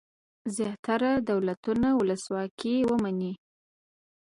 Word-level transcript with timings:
زیاتره 0.55 1.11
دولتونه 1.29 1.87
ولسواکي 1.99 2.75
ومني. 2.89 3.33